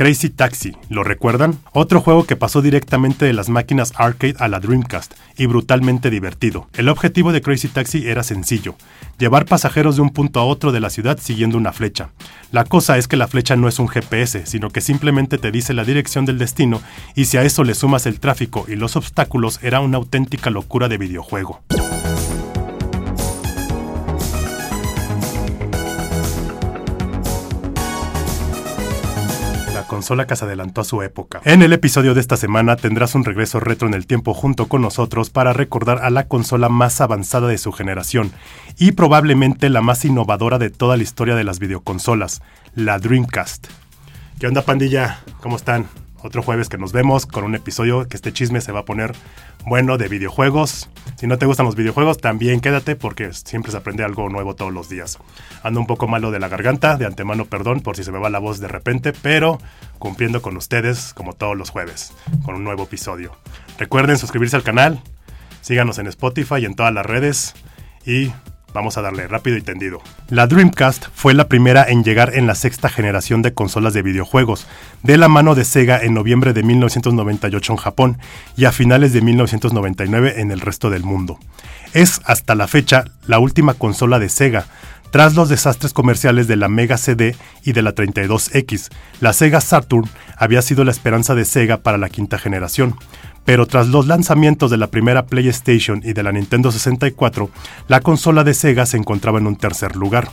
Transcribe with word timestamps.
Crazy 0.00 0.30
Taxi, 0.30 0.74
¿lo 0.88 1.04
recuerdan? 1.04 1.58
Otro 1.74 2.00
juego 2.00 2.24
que 2.24 2.34
pasó 2.34 2.62
directamente 2.62 3.26
de 3.26 3.34
las 3.34 3.50
máquinas 3.50 3.92
arcade 3.96 4.34
a 4.38 4.48
la 4.48 4.58
Dreamcast 4.58 5.12
y 5.36 5.44
brutalmente 5.44 6.08
divertido. 6.08 6.68
El 6.72 6.88
objetivo 6.88 7.32
de 7.32 7.42
Crazy 7.42 7.68
Taxi 7.68 8.08
era 8.08 8.22
sencillo, 8.22 8.76
llevar 9.18 9.44
pasajeros 9.44 9.96
de 9.96 10.00
un 10.00 10.08
punto 10.08 10.40
a 10.40 10.46
otro 10.46 10.72
de 10.72 10.80
la 10.80 10.88
ciudad 10.88 11.18
siguiendo 11.20 11.58
una 11.58 11.74
flecha. 11.74 12.08
La 12.50 12.64
cosa 12.64 12.96
es 12.96 13.08
que 13.08 13.18
la 13.18 13.28
flecha 13.28 13.56
no 13.56 13.68
es 13.68 13.78
un 13.78 13.88
GPS, 13.88 14.46
sino 14.46 14.70
que 14.70 14.80
simplemente 14.80 15.36
te 15.36 15.50
dice 15.50 15.74
la 15.74 15.84
dirección 15.84 16.24
del 16.24 16.38
destino 16.38 16.80
y 17.14 17.26
si 17.26 17.36
a 17.36 17.42
eso 17.42 17.62
le 17.62 17.74
sumas 17.74 18.06
el 18.06 18.20
tráfico 18.20 18.64
y 18.68 18.76
los 18.76 18.96
obstáculos 18.96 19.60
era 19.62 19.80
una 19.80 19.98
auténtica 19.98 20.48
locura 20.48 20.88
de 20.88 20.96
videojuego. 20.96 21.60
Consola 29.90 30.28
que 30.28 30.36
se 30.36 30.44
adelantó 30.44 30.82
a 30.82 30.84
su 30.84 31.02
época. 31.02 31.40
En 31.44 31.62
el 31.62 31.72
episodio 31.72 32.14
de 32.14 32.20
esta 32.20 32.36
semana 32.36 32.76
tendrás 32.76 33.16
un 33.16 33.24
regreso 33.24 33.58
retro 33.58 33.88
en 33.88 33.94
el 33.94 34.06
tiempo 34.06 34.34
junto 34.34 34.68
con 34.68 34.82
nosotros 34.82 35.30
para 35.30 35.52
recordar 35.52 35.98
a 36.04 36.10
la 36.10 36.28
consola 36.28 36.68
más 36.68 37.00
avanzada 37.00 37.48
de 37.48 37.58
su 37.58 37.72
generación 37.72 38.30
y 38.78 38.92
probablemente 38.92 39.68
la 39.68 39.80
más 39.80 40.04
innovadora 40.04 40.58
de 40.58 40.70
toda 40.70 40.96
la 40.96 41.02
historia 41.02 41.34
de 41.34 41.42
las 41.42 41.58
videoconsolas, 41.58 42.40
la 42.76 43.00
Dreamcast. 43.00 43.66
¿Qué 44.38 44.46
onda 44.46 44.62
pandilla? 44.62 45.24
¿Cómo 45.40 45.56
están? 45.56 45.88
Otro 46.22 46.42
jueves 46.42 46.68
que 46.68 46.76
nos 46.76 46.92
vemos 46.92 47.24
con 47.24 47.44
un 47.44 47.54
episodio 47.54 48.06
que 48.06 48.16
este 48.16 48.32
chisme 48.32 48.60
se 48.60 48.72
va 48.72 48.80
a 48.80 48.84
poner 48.84 49.12
bueno 49.64 49.96
de 49.96 50.08
videojuegos. 50.08 50.90
Si 51.16 51.26
no 51.26 51.38
te 51.38 51.46
gustan 51.46 51.66
los 51.66 51.76
videojuegos, 51.76 52.18
también 52.18 52.60
quédate 52.60 52.94
porque 52.94 53.32
siempre 53.32 53.72
se 53.72 53.78
aprende 53.78 54.04
algo 54.04 54.28
nuevo 54.28 54.54
todos 54.54 54.72
los 54.72 54.88
días. 54.88 55.18
Ando 55.62 55.80
un 55.80 55.86
poco 55.86 56.08
malo 56.08 56.30
de 56.30 56.38
la 56.38 56.48
garganta, 56.48 56.96
de 56.96 57.06
antemano 57.06 57.46
perdón 57.46 57.80
por 57.80 57.96
si 57.96 58.04
se 58.04 58.12
me 58.12 58.18
va 58.18 58.28
la 58.28 58.38
voz 58.38 58.60
de 58.60 58.68
repente, 58.68 59.12
pero 59.12 59.58
cumpliendo 59.98 60.42
con 60.42 60.56
ustedes 60.56 61.14
como 61.14 61.32
todos 61.32 61.56
los 61.56 61.70
jueves, 61.70 62.12
con 62.44 62.54
un 62.54 62.64
nuevo 62.64 62.84
episodio. 62.84 63.32
Recuerden 63.78 64.18
suscribirse 64.18 64.56
al 64.56 64.62
canal, 64.62 65.02
síganos 65.62 65.98
en 65.98 66.06
Spotify 66.06 66.56
y 66.60 66.64
en 66.66 66.74
todas 66.74 66.92
las 66.92 67.06
redes 67.06 67.54
y 68.04 68.30
Vamos 68.72 68.96
a 68.96 69.02
darle 69.02 69.26
rápido 69.26 69.56
y 69.56 69.62
tendido. 69.62 70.00
La 70.28 70.46
Dreamcast 70.46 71.06
fue 71.14 71.34
la 71.34 71.48
primera 71.48 71.84
en 71.88 72.04
llegar 72.04 72.34
en 72.34 72.46
la 72.46 72.54
sexta 72.54 72.88
generación 72.88 73.42
de 73.42 73.52
consolas 73.54 73.94
de 73.94 74.02
videojuegos, 74.02 74.66
de 75.02 75.16
la 75.16 75.28
mano 75.28 75.54
de 75.54 75.64
Sega 75.64 76.00
en 76.02 76.14
noviembre 76.14 76.52
de 76.52 76.62
1998 76.62 77.72
en 77.72 77.78
Japón 77.78 78.18
y 78.56 78.64
a 78.66 78.72
finales 78.72 79.12
de 79.12 79.20
1999 79.22 80.40
en 80.40 80.50
el 80.50 80.60
resto 80.60 80.90
del 80.90 81.02
mundo. 81.02 81.38
Es 81.92 82.20
hasta 82.24 82.54
la 82.54 82.68
fecha 82.68 83.04
la 83.26 83.38
última 83.38 83.74
consola 83.74 84.18
de 84.18 84.28
Sega, 84.28 84.66
tras 85.10 85.34
los 85.34 85.48
desastres 85.48 85.92
comerciales 85.92 86.46
de 86.46 86.54
la 86.56 86.68
Mega 86.68 86.96
CD 86.96 87.34
y 87.64 87.72
de 87.72 87.82
la 87.82 87.94
32X, 87.96 88.90
la 89.20 89.32
Sega 89.32 89.60
Saturn 89.60 90.08
había 90.36 90.62
sido 90.62 90.84
la 90.84 90.92
esperanza 90.92 91.34
de 91.34 91.44
Sega 91.44 91.78
para 91.78 91.98
la 91.98 92.08
quinta 92.08 92.38
generación, 92.38 92.94
pero 93.44 93.66
tras 93.66 93.88
los 93.88 94.06
lanzamientos 94.06 94.70
de 94.70 94.76
la 94.76 94.88
primera 94.88 95.26
PlayStation 95.26 96.00
y 96.04 96.12
de 96.12 96.22
la 96.22 96.32
Nintendo 96.32 96.70
64, 96.70 97.50
la 97.88 98.00
consola 98.00 98.44
de 98.44 98.54
Sega 98.54 98.86
se 98.86 98.96
encontraba 98.96 99.38
en 99.38 99.46
un 99.46 99.56
tercer 99.56 99.96
lugar. 99.96 100.28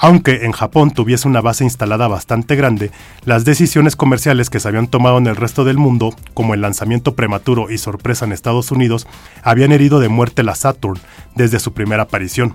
Aunque 0.00 0.44
en 0.44 0.52
Japón 0.52 0.92
tuviese 0.92 1.26
una 1.26 1.40
base 1.40 1.64
instalada 1.64 2.06
bastante 2.06 2.54
grande, 2.54 2.92
las 3.24 3.44
decisiones 3.44 3.96
comerciales 3.96 4.48
que 4.48 4.60
se 4.60 4.68
habían 4.68 4.86
tomado 4.86 5.18
en 5.18 5.26
el 5.26 5.34
resto 5.34 5.64
del 5.64 5.76
mundo, 5.76 6.14
como 6.34 6.54
el 6.54 6.60
lanzamiento 6.60 7.16
prematuro 7.16 7.68
y 7.68 7.78
sorpresa 7.78 8.24
en 8.24 8.32
Estados 8.32 8.70
Unidos, 8.70 9.08
habían 9.42 9.72
herido 9.72 9.98
de 9.98 10.08
muerte 10.08 10.44
la 10.44 10.54
Saturn 10.54 11.00
desde 11.34 11.58
su 11.58 11.72
primera 11.72 12.04
aparición. 12.04 12.54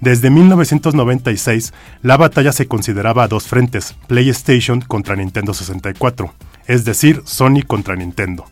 Desde 0.00 0.30
1996, 0.30 1.74
la 2.00 2.16
batalla 2.16 2.52
se 2.52 2.66
consideraba 2.66 3.24
a 3.24 3.28
dos 3.28 3.46
frentes, 3.46 3.94
PlayStation 4.06 4.80
contra 4.80 5.16
Nintendo 5.16 5.52
64, 5.52 6.32
es 6.66 6.86
decir, 6.86 7.20
Sony 7.26 7.60
contra 7.66 7.96
Nintendo. 7.96 8.46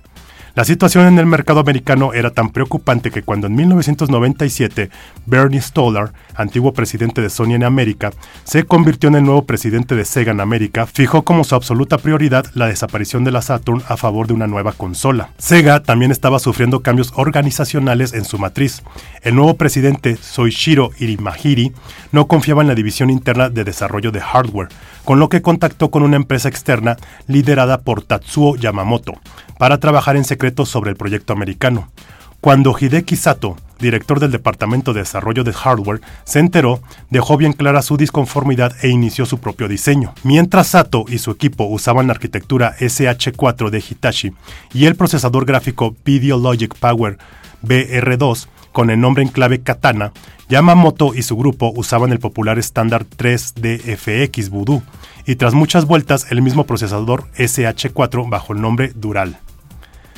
La 0.59 0.64
situación 0.64 1.06
en 1.06 1.20
el 1.20 1.27
mercado 1.27 1.61
americano 1.61 2.12
era 2.14 2.33
tan 2.33 2.51
preocupante 2.51 3.12
que 3.12 3.23
cuando 3.23 3.47
en 3.47 3.55
1997 3.55 4.91
Bernie 5.25 5.60
Stoller, 5.60 6.10
antiguo 6.34 6.72
presidente 6.72 7.21
de 7.21 7.31
Sony 7.31 7.55
en 7.55 7.62
América, 7.62 8.10
se 8.43 8.65
convirtió 8.65 9.09
en 9.09 9.15
el 9.15 9.22
nuevo 9.22 9.47
presidente 9.47 9.94
de 9.94 10.05
Sega 10.05 10.33
en 10.33 10.41
América, 10.41 10.87
fijó 10.87 11.22
como 11.22 11.44
su 11.44 11.55
absoluta 11.55 11.97
prioridad 11.97 12.44
la 12.55 12.66
desaparición 12.66 13.22
de 13.22 13.31
la 13.31 13.41
Saturn 13.41 13.84
a 13.87 13.97
favor 13.97 14.27
de 14.27 14.33
una 14.33 14.49
nueva 14.49 14.72
consola. 14.72 15.31
Sega 15.38 15.84
también 15.84 16.10
estaba 16.10 16.41
sufriendo 16.41 16.81
cambios 16.81 17.12
organizacionales 17.15 18.12
en 18.12 18.25
su 18.25 18.37
matriz. 18.41 18.83
El 19.22 19.37
nuevo 19.37 19.54
presidente, 19.54 20.16
Soichiro 20.16 20.91
Irimahiri, 20.99 21.72
no 22.10 22.27
confiaba 22.27 22.62
en 22.62 22.69
la 22.69 22.75
división 22.75 23.10
interna 23.10 23.49
de 23.49 23.62
desarrollo 23.62 24.10
de 24.10 24.21
hardware, 24.21 24.71
con 25.09 25.21
lo 25.21 25.31
que 25.31 25.41
contactó 25.41 25.91
con 25.91 26.03
una 26.03 26.17
empresa 26.17 26.51
externa 26.51 26.99
liderada 27.27 27.81
por 27.81 28.03
Tatsuo 28.03 28.57
Yamamoto, 28.57 29.15
para 29.59 29.79
trabajar 29.79 30.19
en 30.19 30.25
secreto 30.25 30.67
sobre 30.67 30.91
el 30.91 30.99
proyecto 30.99 31.33
americano. 31.33 31.91
Cuando 32.43 32.77
Hideki 32.79 33.17
Sato, 33.17 33.57
director 33.79 34.21
del 34.21 34.33
Departamento 34.33 34.93
de 34.93 35.01
Desarrollo 35.01 35.45
de 35.45 35.55
Hardware, 35.55 36.03
se 36.25 36.41
enteró, 36.41 36.83
dejó 37.09 37.39
bien 37.39 37.55
clara 37.55 37.81
su 37.81 37.97
disconformidad 37.97 38.75
e 38.83 38.91
inició 38.91 39.25
su 39.25 39.39
propio 39.39 39.67
diseño. 39.67 40.13
Mientras 40.25 40.67
Sato 40.67 41.07
y 41.09 41.17
su 41.17 41.31
equipo 41.31 41.65
usaban 41.65 42.07
la 42.07 42.13
arquitectura 42.13 42.77
SH4 42.79 43.71
de 43.71 43.79
Hitachi 43.79 44.35
y 44.75 44.85
el 44.85 44.95
procesador 44.95 45.47
gráfico 45.47 45.97
Video 46.05 46.37
Logic 46.37 46.75
Power 46.75 47.17
BR2 47.63 48.47
con 48.78 48.91
el 48.91 49.00
nombre 49.00 49.25
en 49.25 49.28
clave 49.31 49.61
Katana, 49.61 50.12
Yamamoto 50.49 51.12
y 51.12 51.22
su 51.22 51.37
grupo 51.37 51.72
usaban 51.75 52.12
el 52.12 52.21
popular 52.21 52.61
estándar 52.61 53.06
3DFX 53.06 54.50
Voodoo 54.50 54.84
y 55.27 55.34
tras 55.34 55.53
muchas 55.53 55.84
vueltas 55.84 56.31
el 56.31 56.43
mismo 56.43 56.62
procesador 56.65 57.25
SH4 57.37 58.31
bajo 58.31 58.53
el 58.53 58.61
nombre 58.61 58.93
Dural. 58.94 59.41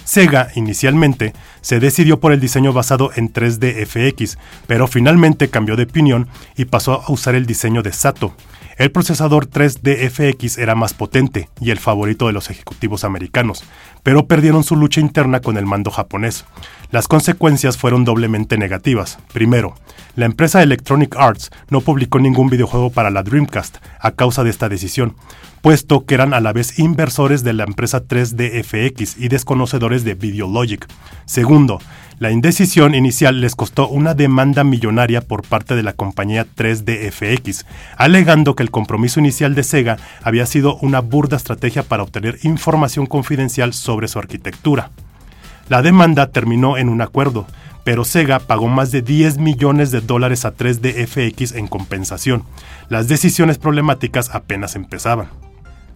Sega, 0.04 0.48
inicialmente, 0.56 1.32
se 1.62 1.80
decidió 1.80 2.20
por 2.20 2.32
el 2.32 2.40
diseño 2.40 2.74
basado 2.74 3.12
en 3.16 3.32
3D 3.32 3.86
FX, 3.86 4.36
pero 4.66 4.86
finalmente 4.88 5.48
cambió 5.48 5.74
de 5.74 5.84
opinión 5.84 6.28
y 6.54 6.66
pasó 6.66 7.02
a 7.02 7.10
usar 7.10 7.36
el 7.36 7.46
diseño 7.46 7.82
de 7.82 7.94
Sato. 7.94 8.34
El 8.80 8.92
procesador 8.92 9.46
3D 9.46 10.08
FX 10.08 10.56
era 10.56 10.74
más 10.74 10.94
potente 10.94 11.50
y 11.60 11.70
el 11.70 11.78
favorito 11.78 12.28
de 12.28 12.32
los 12.32 12.48
ejecutivos 12.48 13.04
americanos, 13.04 13.62
pero 14.02 14.26
perdieron 14.26 14.64
su 14.64 14.74
lucha 14.74 15.02
interna 15.02 15.40
con 15.40 15.58
el 15.58 15.66
mando 15.66 15.90
japonés. 15.90 16.46
Las 16.90 17.06
consecuencias 17.06 17.76
fueron 17.76 18.06
doblemente 18.06 18.56
negativas. 18.56 19.18
Primero, 19.34 19.74
la 20.16 20.24
empresa 20.24 20.62
Electronic 20.62 21.14
Arts 21.16 21.50
no 21.68 21.82
publicó 21.82 22.20
ningún 22.20 22.48
videojuego 22.48 22.88
para 22.88 23.10
la 23.10 23.22
Dreamcast 23.22 23.76
a 24.00 24.12
causa 24.12 24.44
de 24.44 24.50
esta 24.50 24.70
decisión, 24.70 25.14
puesto 25.60 26.06
que 26.06 26.14
eran 26.14 26.32
a 26.32 26.40
la 26.40 26.54
vez 26.54 26.78
inversores 26.78 27.44
de 27.44 27.52
la 27.52 27.64
empresa 27.64 28.02
3DFX 28.02 29.16
y 29.18 29.28
desconocedores 29.28 30.04
de 30.04 30.14
Videologic. 30.14 30.86
Segundo, 31.26 31.80
la 32.20 32.30
indecisión 32.30 32.94
inicial 32.94 33.40
les 33.40 33.56
costó 33.56 33.88
una 33.88 34.12
demanda 34.12 34.62
millonaria 34.62 35.22
por 35.22 35.42
parte 35.42 35.74
de 35.74 35.82
la 35.82 35.94
compañía 35.94 36.46
3DFX, 36.54 37.64
alegando 37.96 38.54
que 38.54 38.62
el 38.62 38.70
compromiso 38.70 39.20
inicial 39.20 39.54
de 39.54 39.64
Sega 39.64 39.96
había 40.22 40.44
sido 40.44 40.76
una 40.82 41.00
burda 41.00 41.38
estrategia 41.38 41.82
para 41.82 42.02
obtener 42.02 42.36
información 42.42 43.06
confidencial 43.06 43.72
sobre 43.72 44.06
su 44.06 44.18
arquitectura. 44.18 44.90
La 45.70 45.80
demanda 45.80 46.30
terminó 46.30 46.76
en 46.76 46.90
un 46.90 47.00
acuerdo, 47.00 47.46
pero 47.84 48.04
Sega 48.04 48.38
pagó 48.38 48.68
más 48.68 48.90
de 48.90 49.00
10 49.00 49.38
millones 49.38 49.90
de 49.90 50.02
dólares 50.02 50.44
a 50.44 50.54
3DFX 50.54 51.56
en 51.56 51.68
compensación. 51.68 52.42
Las 52.90 53.08
decisiones 53.08 53.56
problemáticas 53.56 54.28
apenas 54.34 54.76
empezaban. 54.76 55.28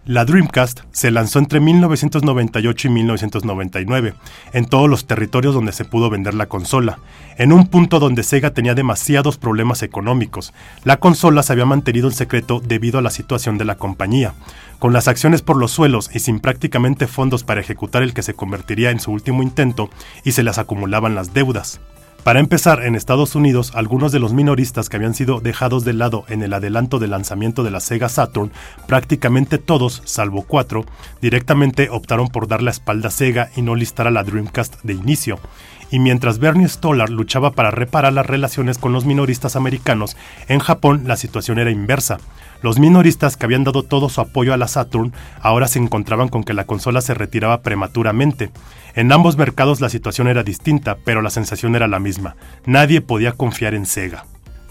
La 0.06 0.26
Dreamcast 0.26 0.80
se 0.92 1.10
lanzó 1.10 1.38
entre 1.38 1.60
1998 1.60 2.88
y 2.88 2.90
1999, 2.90 4.12
en 4.52 4.66
todos 4.66 4.90
los 4.90 5.06
territorios 5.06 5.54
donde 5.54 5.72
se 5.72 5.86
pudo 5.86 6.10
vender 6.10 6.34
la 6.34 6.44
consola, 6.44 6.98
en 7.38 7.54
un 7.54 7.68
punto 7.68 8.00
donde 8.00 8.22
Sega 8.22 8.52
tenía 8.52 8.74
demasiados 8.74 9.38
problemas 9.38 9.82
económicos. 9.82 10.52
La 10.84 10.98
consola 10.98 11.42
se 11.42 11.54
había 11.54 11.64
mantenido 11.64 12.08
en 12.08 12.14
secreto 12.14 12.60
debido 12.60 12.98
a 12.98 13.02
la 13.02 13.08
situación 13.08 13.56
de 13.56 13.64
la 13.64 13.76
compañía. 13.76 14.34
Con 14.78 14.92
las 14.92 15.08
acciones 15.08 15.40
por 15.40 15.56
los 15.56 15.70
suelos 15.70 16.10
y 16.12 16.18
sin 16.18 16.38
prácticamente 16.38 17.06
fondos 17.06 17.42
para 17.42 17.62
ejecutar 17.62 18.02
el 18.02 18.12
que 18.12 18.22
se 18.22 18.34
convertiría 18.34 18.90
en 18.90 19.00
su 19.00 19.10
último 19.10 19.42
intento, 19.42 19.88
y 20.22 20.32
se 20.32 20.42
les 20.42 20.58
acumulaban 20.58 21.14
las 21.14 21.32
deudas. 21.32 21.80
Para 22.24 22.40
empezar, 22.40 22.82
en 22.86 22.94
Estados 22.94 23.34
Unidos, 23.34 23.72
algunos 23.74 24.10
de 24.10 24.18
los 24.18 24.32
minoristas 24.32 24.88
que 24.88 24.96
habían 24.96 25.12
sido 25.12 25.40
dejados 25.40 25.84
de 25.84 25.92
lado 25.92 26.24
en 26.28 26.42
el 26.42 26.54
adelanto 26.54 26.98
del 26.98 27.10
lanzamiento 27.10 27.62
de 27.62 27.70
la 27.70 27.80
Sega 27.80 28.08
Saturn, 28.08 28.50
prácticamente 28.86 29.58
todos, 29.58 30.00
salvo 30.06 30.42
cuatro, 30.48 30.86
directamente 31.20 31.90
optaron 31.90 32.28
por 32.28 32.48
dar 32.48 32.62
la 32.62 32.70
espalda 32.70 33.08
a 33.08 33.10
Sega 33.10 33.50
y 33.56 33.60
no 33.60 33.74
listar 33.74 34.06
a 34.06 34.10
la 34.10 34.24
Dreamcast 34.24 34.82
de 34.84 34.94
inicio. 34.94 35.38
Y 35.90 35.98
mientras 35.98 36.38
Bernie 36.38 36.66
Stolar 36.66 37.10
luchaba 37.10 37.50
para 37.50 37.70
reparar 37.70 38.14
las 38.14 38.24
relaciones 38.24 38.78
con 38.78 38.94
los 38.94 39.04
minoristas 39.04 39.54
americanos, 39.54 40.16
en 40.48 40.60
Japón 40.60 41.02
la 41.06 41.18
situación 41.18 41.58
era 41.58 41.70
inversa. 41.70 42.20
Los 42.64 42.78
minoristas 42.78 43.36
que 43.36 43.44
habían 43.44 43.62
dado 43.62 43.82
todo 43.82 44.08
su 44.08 44.22
apoyo 44.22 44.54
a 44.54 44.56
la 44.56 44.68
Saturn 44.68 45.12
ahora 45.42 45.68
se 45.68 45.78
encontraban 45.78 46.30
con 46.30 46.44
que 46.44 46.54
la 46.54 46.64
consola 46.64 47.02
se 47.02 47.12
retiraba 47.12 47.60
prematuramente. 47.60 48.50
En 48.94 49.12
ambos 49.12 49.36
mercados 49.36 49.82
la 49.82 49.90
situación 49.90 50.28
era 50.28 50.44
distinta, 50.44 50.96
pero 51.04 51.20
la 51.20 51.28
sensación 51.28 51.76
era 51.76 51.88
la 51.88 51.98
misma. 51.98 52.36
Nadie 52.64 53.02
podía 53.02 53.32
confiar 53.32 53.74
en 53.74 53.84
Sega. 53.84 54.24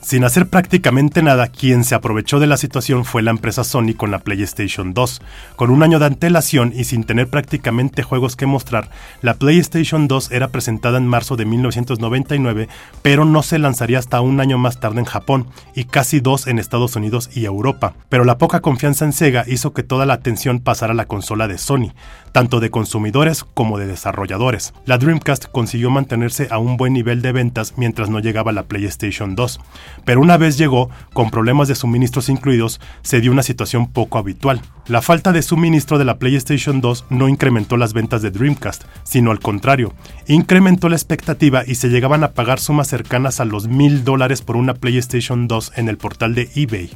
Sin 0.04 0.26
hacer 0.26 0.50
prácticamente 0.50 1.24
nada, 1.24 1.48
quien 1.48 1.86
se 1.86 1.96
aprovechó 1.96 2.42
de 2.42 2.46
la 2.46 2.58
situación 2.58 3.06
fue 3.06 3.22
la 3.22 3.32
empresa 3.32 3.64
Sony 3.64 3.94
con 3.96 4.12
la 4.12 4.20
PlayStation 4.20 4.94
2. 4.94 5.22
Con 5.56 5.70
un 5.72 5.82
año 5.82 5.98
de 5.98 6.08
antelación 6.08 6.74
y 6.76 6.84
sin 6.84 7.06
tener 7.06 7.30
prácticamente 7.30 8.04
juegos 8.04 8.36
que 8.36 8.46
mostrar, 8.46 8.90
la 9.22 9.36
PlayStation 9.36 10.10
2 10.10 10.32
era 10.32 10.50
presentada 10.50 10.98
en 10.98 11.08
marzo 11.08 11.38
de 11.38 11.46
1999, 11.46 12.68
pero 13.02 13.24
no 13.24 13.44
se 13.44 13.60
lanzaría 13.60 13.98
hasta 13.98 14.20
un 14.20 14.42
año 14.42 14.58
más 14.58 14.82
tarde 14.82 15.00
en 15.00 15.06
Japón 15.06 15.48
y 15.74 15.86
casi 15.86 16.20
dos 16.20 16.48
en 16.48 16.60
Estados 16.60 16.98
Unidos 16.98 17.30
y 17.34 17.46
Europa. 17.46 17.94
Pero 18.10 18.26
la 18.26 18.38
poca 18.38 18.60
confianza 18.60 19.06
en 19.06 19.14
Sega 19.14 19.46
hizo 19.48 19.72
que 19.72 19.84
toda 19.84 20.06
la 20.06 20.16
atención 20.16 20.60
pasara 20.60 20.92
a 20.92 20.98
la 20.98 21.06
consola 21.06 21.48
de 21.48 21.58
Sony, 21.58 21.94
tanto 22.34 22.60
de 22.60 22.72
consumidores 22.72 23.46
como 23.46 23.80
de 23.80 23.88
desarrolladores. 23.88 24.74
La 24.86 24.98
Dreamcast 24.98 25.46
consiguió 25.46 25.90
mantenerse 25.92 26.50
a 26.52 26.58
un 26.58 26.76
buen 26.76 26.92
nivel 26.92 27.22
de 27.22 27.32
ventas 27.32 27.76
mientras 27.78 28.10
no 28.10 28.20
llegaba 28.20 28.52
la 28.52 28.64
PlayStation 28.64 29.36
2, 29.36 29.62
pero 30.06 30.22
una 30.22 30.38
vez 30.38 30.58
llegó, 30.58 30.90
con 31.14 31.32
problemas 31.32 31.68
de 31.68 31.76
suministros 31.76 32.30
incluidos, 32.30 32.80
se 33.02 33.22
dio 33.22 33.32
una 33.32 33.44
situación 33.44 33.88
poco 33.88 34.18
habitual. 34.18 34.62
La 34.88 35.02
falta 35.02 35.32
de 35.32 35.42
suministro 35.42 35.98
de 35.98 36.06
la 36.06 36.18
PlayStation 36.18 36.82
2 36.82 37.06
no 37.10 37.30
incrementó 37.30 37.78
las 37.78 37.94
ventas 37.94 38.22
de 38.22 38.32
Dreamcast, 38.32 38.84
sino 39.04 39.32
al 39.32 39.40
contrario, 39.40 39.94
incrementó 40.28 40.90
la 40.90 40.96
expectativa 40.96 41.64
y 41.66 41.76
se 41.76 41.90
llegaban 41.90 42.24
a 42.24 42.32
pagar 42.32 42.60
sumas 42.60 42.88
cercanas 42.88 43.40
a 43.40 43.46
los 43.46 43.68
mil 43.68 44.04
dólares 44.04 44.42
por 44.42 44.58
una 44.58 44.74
PlayStation 44.74 45.48
2 45.48 45.74
en 45.76 45.90
el 45.90 45.98
portal 45.98 46.36
de 46.36 46.50
eBay. 46.56 46.92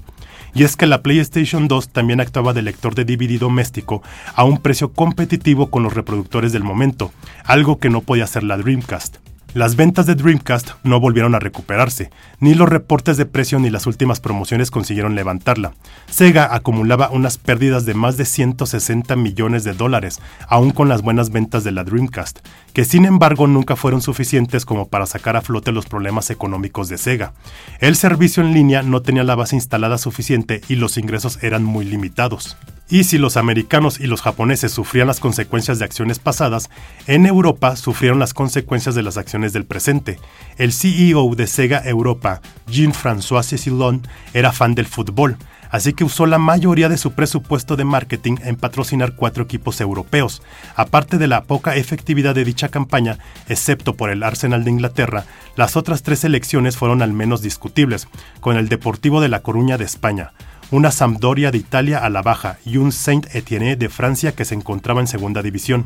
Y 0.54 0.64
es 0.64 0.76
que 0.76 0.88
la 0.88 1.02
PlayStation 1.02 1.68
2 1.68 1.90
también 1.90 2.20
actuaba 2.20 2.54
de 2.54 2.62
lector 2.62 2.96
de 2.96 3.06
DVD 3.06 3.40
doméstico 3.40 4.02
a 4.34 4.44
un 4.44 4.58
precio 4.58 4.92
competitivo 4.92 5.70
con 5.70 5.84
los 5.84 5.94
reproductores 5.94 6.52
del 6.52 6.64
momento, 6.64 7.12
algo 7.44 7.78
que 7.78 7.90
no 7.90 8.02
podía 8.02 8.24
hacer 8.24 8.44
la 8.44 8.58
Dreamcast. 8.58 9.18
Las 9.58 9.76
ventas 9.76 10.06
de 10.06 10.14
Dreamcast 10.14 10.74
no 10.84 11.00
volvieron 11.00 11.34
a 11.34 11.40
recuperarse, 11.40 12.12
ni 12.40 12.54
los 12.54 12.70
reportes 12.70 13.18
de 13.18 13.26
precio 13.26 13.58
ni 13.58 13.72
las 13.72 13.88
últimas 13.88 14.20
promociones 14.20 14.70
consiguieron 14.70 15.16
levantarla. 15.16 15.74
Sega 16.08 16.54
acumulaba 16.54 17.10
unas 17.10 17.40
pérdidas 17.40 17.84
de 17.84 17.96
más 17.96 18.18
de 18.18 18.26
160 18.26 19.16
millones 19.16 19.64
de 19.64 19.74
dólares, 19.74 20.20
aún 20.48 20.70
con 20.70 20.90
las 20.90 21.02
buenas 21.02 21.32
ventas 21.32 21.64
de 21.64 21.72
la 21.72 21.84
Dreamcast, 21.84 22.48
que 22.78 22.86
sin 22.86 23.06
embargo 23.06 23.48
nunca 23.48 23.76
fueron 23.76 24.04
suficientes 24.04 24.64
como 24.64 24.88
para 24.88 25.08
sacar 25.08 25.36
a 25.36 25.42
flote 25.42 25.72
los 25.72 25.88
problemas 25.88 26.30
económicos 26.30 26.90
de 26.90 27.00
Sega. 27.00 27.34
El 27.80 27.96
servicio 27.96 28.44
en 28.44 28.54
línea 28.54 28.84
no 28.84 29.02
tenía 29.02 29.24
la 29.24 29.34
base 29.34 29.56
instalada 29.56 29.98
suficiente 29.98 30.62
y 30.70 30.76
los 30.76 31.00
ingresos 31.00 31.42
eran 31.42 31.64
muy 31.64 31.86
limitados. 31.86 32.56
Y 32.88 33.06
si 33.06 33.18
los 33.18 33.36
americanos 33.36 34.00
y 34.00 34.06
los 34.06 34.22
japoneses 34.22 34.72
sufrían 34.74 35.08
las 35.08 35.20
consecuencias 35.20 35.80
de 35.80 35.86
acciones 35.86 36.20
pasadas, 36.20 36.70
en 37.08 37.26
Europa 37.26 37.76
sufrieron 37.78 38.20
las 38.20 38.36
consecuencias 38.36 38.94
de 38.94 39.02
las 39.02 39.18
acciones 39.18 39.54
del 39.54 39.66
presente. 39.66 40.20
El 40.60 40.72
CEO 40.72 41.34
de 41.34 41.48
Sega 41.48 41.82
Europa, 41.84 42.42
Jean-François 42.68 43.42
Cécilon, 43.42 44.08
era 44.36 44.52
fan 44.52 44.76
del 44.76 44.86
fútbol, 44.86 45.38
así 45.72 45.94
que 45.94 46.04
usó 46.04 46.26
la 46.26 46.38
mayoría 46.38 46.90
de 46.90 46.98
su 46.98 47.14
presupuesto 47.14 47.76
de 47.76 47.84
marketing 47.84 48.38
en 48.44 48.56
patrocinar 48.56 49.14
cuatro 49.16 49.44
equipos 49.44 49.82
europeos. 49.82 50.42
Aparte 50.76 51.18
de 51.18 51.28
la 51.28 51.44
poca 51.44 51.76
efectividad 51.76 52.36
de 52.36 52.46
dicha 52.46 52.70
campaña, 52.70 53.18
excepto 53.48 53.96
por 53.96 54.10
el 54.10 54.24
Arsenal 54.24 54.64
de 54.64 54.72
Inglaterra, 54.72 55.26
las 55.56 55.76
otras 55.76 56.04
tres 56.04 56.24
elecciones 56.24 56.78
fueron 56.78 57.02
al 57.02 57.14
menos 57.14 57.42
discutibles, 57.42 58.08
con 58.40 58.58
el 58.58 58.70
Deportivo 58.70 59.22
de 59.22 59.30
La 59.30 59.42
Coruña 59.42 59.78
de 59.78 59.86
España, 59.86 60.34
una 60.72 60.92
Sampdoria 60.92 61.52
de 61.52 61.58
Italia 61.58 62.00
a 62.00 62.10
la 62.10 62.22
baja 62.22 62.58
y 62.66 62.78
un 62.78 62.92
Saint-Étienne 62.92 63.76
de 63.76 63.90
Francia 63.90 64.34
que 64.34 64.46
se 64.46 64.56
encontraba 64.56 65.02
en 65.02 65.08
segunda 65.08 65.42
división. 65.42 65.86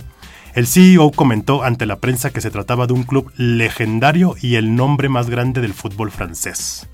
El 0.53 0.67
CEO 0.67 1.11
comentó 1.11 1.63
ante 1.63 1.85
la 1.85 1.99
prensa 1.99 2.31
que 2.31 2.41
se 2.41 2.51
trataba 2.51 2.87
de 2.87 2.93
un 2.93 3.03
club 3.03 3.31
legendario 3.37 4.35
y 4.41 4.55
el 4.55 4.75
nombre 4.75 5.07
más 5.07 5.29
grande 5.29 5.61
del 5.61 5.73
fútbol 5.73 6.11
francés. 6.11 6.89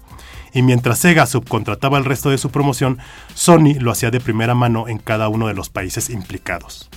Y 0.58 0.64
mientras 0.64 0.98
Sega 0.98 1.28
subcontrataba 1.28 2.00
el 2.00 2.06
resto 2.06 2.32
de 2.32 2.40
su 2.40 2.50
promoción, 2.50 2.98
Sony 3.36 3.76
lo 3.80 3.92
hacía 3.92 4.10
de 4.10 4.20
primera 4.20 4.56
mano 4.56 4.88
en 4.88 4.98
cada 4.98 5.30
uno 5.30 5.46
de 5.46 5.54
los 5.54 5.70
países 5.70 6.10
implicados. 6.10 6.90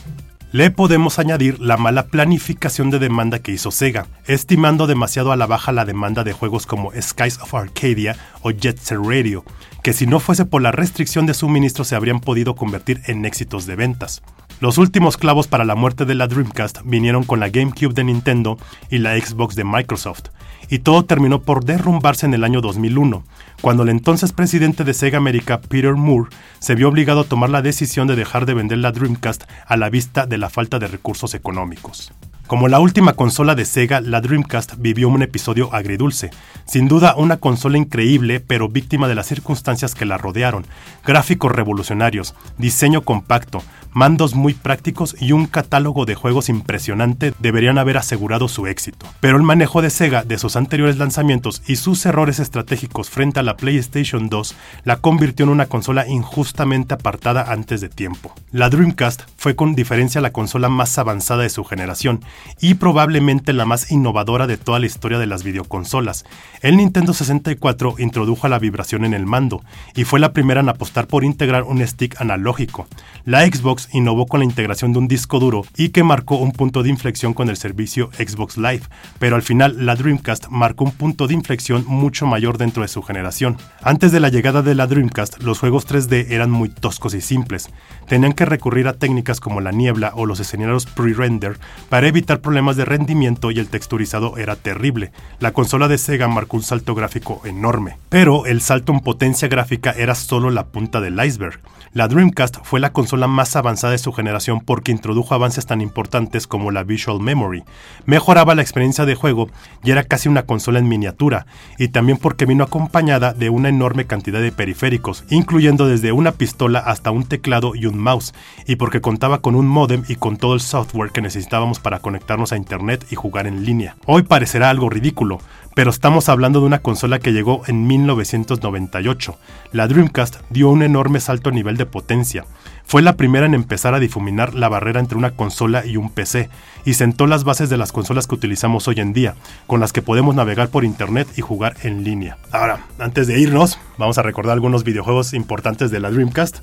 Le 0.50 0.70
podemos 0.70 1.18
añadir 1.18 1.60
la 1.60 1.76
mala 1.76 2.06
planificación 2.06 2.88
de 2.88 2.98
demanda 2.98 3.40
que 3.40 3.52
hizo 3.52 3.70
Sega, 3.70 4.06
estimando 4.26 4.86
demasiado 4.86 5.30
a 5.30 5.36
la 5.36 5.46
baja 5.46 5.72
la 5.72 5.84
demanda 5.84 6.24
de 6.24 6.32
juegos 6.32 6.64
como 6.64 6.90
Skies 6.98 7.38
of 7.42 7.54
Arcadia 7.54 8.16
o 8.40 8.50
Jet 8.50 8.78
Set 8.78 8.98
Radio, 8.98 9.44
que 9.82 9.92
si 9.92 10.06
no 10.06 10.20
fuese 10.20 10.46
por 10.46 10.62
la 10.62 10.72
restricción 10.72 11.26
de 11.26 11.34
suministro 11.34 11.84
se 11.84 11.96
habrían 11.96 12.20
podido 12.20 12.54
convertir 12.54 13.02
en 13.08 13.26
éxitos 13.26 13.66
de 13.66 13.76
ventas. 13.76 14.22
Los 14.60 14.76
últimos 14.76 15.16
clavos 15.16 15.48
para 15.48 15.64
la 15.64 15.74
muerte 15.74 16.04
de 16.04 16.14
la 16.14 16.26
Dreamcast 16.26 16.80
vinieron 16.84 17.24
con 17.24 17.40
la 17.40 17.48
GameCube 17.48 17.94
de 17.94 18.04
Nintendo 18.04 18.58
y 18.90 18.98
la 18.98 19.18
Xbox 19.18 19.54
de 19.54 19.64
Microsoft, 19.64 20.24
y 20.68 20.80
todo 20.80 21.06
terminó 21.06 21.40
por 21.40 21.64
derrumbarse 21.64 22.26
en 22.26 22.34
el 22.34 22.44
año 22.44 22.60
2001, 22.60 23.24
cuando 23.62 23.84
el 23.84 23.88
entonces 23.88 24.32
presidente 24.32 24.84
de 24.84 24.92
Sega 24.92 25.16
América, 25.16 25.62
Peter 25.62 25.94
Moore, 25.94 26.28
se 26.58 26.74
vio 26.74 26.90
obligado 26.90 27.20
a 27.20 27.24
tomar 27.24 27.48
la 27.48 27.62
decisión 27.62 28.06
de 28.06 28.16
dejar 28.16 28.44
de 28.44 28.52
vender 28.52 28.78
la 28.78 28.92
Dreamcast 28.92 29.44
a 29.66 29.78
la 29.78 29.88
vista 29.88 30.26
de 30.26 30.36
la 30.36 30.50
falta 30.50 30.78
de 30.78 30.88
recursos 30.88 31.32
económicos. 31.32 32.12
Como 32.50 32.67
la 32.67 32.81
última 32.81 33.12
consola 33.12 33.55
de 33.55 33.64
Sega, 33.64 34.00
la 34.00 34.20
Dreamcast 34.20 34.75
vivió 34.79 35.08
un 35.08 35.23
episodio 35.23 35.73
agridulce. 35.73 36.31
Sin 36.67 36.88
duda 36.88 37.14
una 37.17 37.37
consola 37.37 37.79
increíble, 37.79 38.41
pero 38.41 38.69
víctima 38.69 39.06
de 39.06 39.14
las 39.14 39.29
circunstancias 39.29 39.94
que 39.94 40.05
la 40.05 40.19
rodearon. 40.19 40.67
Gráficos 41.06 41.52
revolucionarios, 41.52 42.35
diseño 42.58 43.02
compacto, 43.02 43.62
mandos 43.93 44.35
muy 44.35 44.55
prácticos 44.55 45.17
y 45.20 45.32
un 45.32 45.47
catálogo 45.47 46.06
de 46.06 46.14
juegos 46.14 46.49
impresionante 46.49 47.32
deberían 47.38 47.79
haber 47.79 47.97
asegurado 47.99 48.49
su 48.49 48.67
éxito. 48.67 49.06
Pero 49.20 49.37
el 49.37 49.43
manejo 49.43 49.82
de 49.82 49.91
Sega 49.91 50.25
de 50.25 50.38
sus 50.38 50.56
anteriores 50.56 50.99
lanzamientos 50.99 51.62
y 51.67 51.76
sus 51.76 52.05
errores 52.06 52.38
estratégicos 52.38 53.11
frente 53.11 53.41
a 53.41 53.43
la 53.43 53.56
PlayStation 53.56 54.29
2 54.29 54.55
la 54.85 54.96
convirtió 54.96 55.44
en 55.44 55.50
una 55.50 55.67
consola 55.67 56.08
injustamente 56.08 56.94
apartada 56.94 57.53
antes 57.53 57.81
de 57.81 57.88
tiempo. 57.88 58.35
La 58.53 58.70
Dreamcast 58.70 59.23
fue 59.37 59.56
con 59.56 59.75
diferencia 59.75 60.20
la 60.20 60.32
consola 60.32 60.69
más 60.69 60.99
avanzada 60.99 61.43
de 61.43 61.50
su 61.50 61.64
generación 61.64 62.20
y 62.60 62.75
probablemente 62.75 63.52
la 63.52 63.64
más 63.64 63.90
innovadora 63.90 64.46
de 64.46 64.56
toda 64.56 64.78
la 64.78 64.87
historia 64.87 65.19
de 65.19 65.26
las 65.26 65.44
videoconsolas. 65.44 66.25
El 66.60 66.76
Nintendo 66.76 67.12
64 67.12 67.96
introdujo 67.98 68.48
la 68.48 68.58
vibración 68.58 69.04
en 69.04 69.14
el 69.14 69.26
mando 69.26 69.62
y 69.94 70.04
fue 70.04 70.20
la 70.20 70.32
primera 70.32 70.60
en 70.60 70.69
apostar 70.69 71.06
por 71.06 71.25
integrar 71.25 71.62
un 71.64 71.87
stick 71.87 72.20
analógico. 72.20 72.87
La 73.25 73.46
Xbox 73.46 73.88
innovó 73.92 74.26
con 74.26 74.40
la 74.40 74.46
integración 74.46 74.92
de 74.92 74.98
un 74.98 75.08
disco 75.08 75.38
duro 75.38 75.62
y 75.76 75.90
que 75.90 76.04
marcó 76.04 76.37
un 76.37 76.52
punto 76.52 76.82
de 76.82 76.90
inflexión 76.90 77.34
con 77.34 77.48
el 77.48 77.56
servicio 77.56 78.10
Xbox 78.12 78.56
Live, 78.56 78.82
pero 79.19 79.36
al 79.36 79.43
final 79.43 79.86
la 79.86 79.96
Dreamcast 79.96 80.48
marcó 80.48 80.84
un 80.84 80.93
punto 80.93 81.26
de 81.26 81.34
inflexión 81.34 81.84
mucho 81.86 82.26
mayor 82.26 82.58
dentro 82.58 82.82
de 82.82 82.88
su 82.88 83.02
generación. 83.02 83.56
Antes 83.82 84.12
de 84.12 84.20
la 84.20 84.28
llegada 84.28 84.62
de 84.62 84.75
la 84.75 84.86
Dreamcast, 84.86 85.43
los 85.43 85.58
juegos 85.58 85.86
3D 85.86 86.26
eran 86.31 86.50
muy 86.50 86.69
toscos 86.69 87.14
y 87.14 87.20
simples. 87.20 87.70
Tenían 88.08 88.32
que 88.32 88.44
recurrir 88.44 88.88
a 88.88 88.94
técnicas 88.94 89.40
como 89.40 89.60
la 89.60 89.72
niebla 89.72 90.12
o 90.14 90.26
los 90.26 90.40
escenarios 90.40 90.86
pre-render 90.86 91.58
para 91.88 92.08
problemas 92.39 92.77
de 92.77 92.84
rendimiento 92.84 93.51
y 93.51 93.58
el 93.58 93.69
texturizado 93.69 94.37
era 94.39 94.56
terrible. 94.56 95.13
La 95.41 95.53
consola 95.53 95.89
de 95.89 95.99
Sega 95.99 96.29
marcó 96.29 96.56
un 96.56 96.63
salto 96.63 96.94
gráfico 96.94 97.43
enorme, 97.44 97.96
pero 98.08 98.46
el 98.46 98.60
salto 98.60 98.93
en 98.93 99.01
potencia 99.01 99.49
gráfica 99.49 99.91
era 99.91 100.15
solo 100.15 100.51
la 100.51 100.67
punta 100.67 101.01
del 101.01 101.22
iceberg. 101.22 101.60
La 101.93 102.06
Dreamcast 102.06 102.59
fue 102.63 102.79
la 102.79 102.93
consola 102.93 103.27
más 103.27 103.56
avanzada 103.56 103.91
de 103.91 103.99
su 103.99 104.13
generación 104.13 104.61
porque 104.61 104.93
introdujo 104.93 105.35
avances 105.35 105.67
tan 105.67 105.81
importantes 105.81 106.47
como 106.47 106.70
la 106.70 106.85
Visual 106.85 107.19
Memory, 107.19 107.65
mejoraba 108.06 108.55
la 108.55 108.63
experiencia 108.63 109.06
de 109.06 109.17
juego 109.17 109.49
y 109.82 109.91
era 109.91 110.05
casi 110.05 110.29
una 110.29 110.44
consola 110.44 110.79
en 110.79 110.89
miniatura, 110.89 111.47
y 111.79 111.89
también 111.89 112.17
porque 112.17 112.47
vino 112.47 112.63
acompañada 112.63 113.32
de 113.32 113.51
una 113.51 113.70
enorme 113.70 114.05
cantidad 114.05 114.41
de 114.41 114.53
periféricos, 114.53 115.25
incluyendo 115.31 115.89
desde 115.89 116.13
una 116.13 116.31
pistola 116.31 116.79
hasta 116.79 117.11
un 117.11 117.25
teclado 117.25 117.75
y 117.75 117.87
un 117.87 117.99
mouse, 117.99 118.35
y 118.69 118.77
porque 118.77 119.01
contaba 119.01 119.41
con 119.41 119.56
un 119.56 119.67
modem 119.67 120.05
y 120.06 120.15
con 120.15 120.37
todo 120.37 120.55
el 120.55 120.61
software 120.61 121.11
que 121.11 121.23
necesitábamos 121.23 121.81
para 121.81 121.99
conectarnos 121.99 122.53
a 122.53 122.56
internet 122.56 123.05
y 123.11 123.17
jugar 123.17 123.49
en 123.49 123.65
línea. 123.65 123.97
Hoy 124.06 124.23
parecerá 124.23 124.70
algo 124.70 124.91
ridículo, 124.91 125.41
pero 125.74 125.91
estamos 125.91 126.29
hablando 126.29 126.60
de 126.60 126.67
una 126.67 126.81
consola 126.81 127.19
que 127.19 127.32
llegó 127.32 127.62
en 127.67 127.86
1998. 127.86 129.36
La 129.72 129.86
Dreamcast 129.86 130.36
dio 130.50 130.69
un 130.69 130.82
enorme 130.82 131.20
salto 131.20 131.50
a 131.50 131.53
nivel 131.53 131.77
de 131.77 131.86
potencia. 131.86 132.44
Fue 132.84 133.03
la 133.03 133.17
primera 133.17 133.46
en 133.46 133.55
empezar 133.55 133.94
a 133.94 134.00
difuminar 134.00 134.55
la 134.55 134.69
barrera 134.69 134.98
entre 134.98 135.17
una 135.17 135.31
consola 135.31 135.86
y 135.86 135.96
un 135.96 136.10
PC, 136.10 136.50
y 136.84 136.94
sentó 136.94 137.27
las 137.27 137.44
bases 137.44 137.70
de 137.70 137.77
las 137.77 137.93
consolas 137.93 138.27
que 138.27 138.34
utilizamos 138.34 138.89
hoy 138.89 139.00
en 139.00 139.12
día, 139.12 139.36
con 139.67 139.79
las 139.79 139.93
que 139.93 140.03
podemos 140.03 140.34
navegar 140.34 140.70
por 140.70 140.84
internet 140.84 141.29
y 141.36 141.41
jugar 141.41 141.77
en 141.82 142.03
línea. 142.03 142.36
Ahora, 142.50 142.81
antes 142.98 143.27
de 143.29 143.39
irnos, 143.39 143.79
vamos 143.96 144.19
a 144.19 144.22
recordar 144.22 144.55
algunos 144.55 144.82
videojuegos 144.82 145.34
importantes 145.34 145.91
de 145.91 146.00
la 146.00 146.10
Dreamcast. 146.10 146.58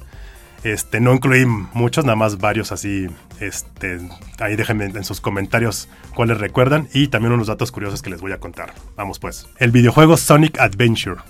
Este, 0.68 1.00
no 1.00 1.14
incluí 1.14 1.46
muchos, 1.46 2.04
nada 2.04 2.18
más 2.18 2.40
varios 2.40 2.74
así. 2.74 3.08
Este, 3.40 4.00
ahí 4.40 4.58
déjenme 4.58 4.84
en 4.84 5.04
sus 5.06 5.22
comentarios 5.22 5.88
cuáles 6.14 6.40
recuerdan 6.40 6.90
y 6.94 7.08
también 7.08 7.32
unos 7.32 7.48
datos 7.48 7.72
curiosos 7.72 8.02
que 8.02 8.10
les 8.10 8.20
voy 8.20 8.34
a 8.34 8.42
contar. 8.42 8.74
Vamos 8.98 9.18
pues. 9.18 9.48
El 9.60 9.72
videojuego 9.72 10.18
Sonic 10.18 10.60
Adventure. 10.60 11.22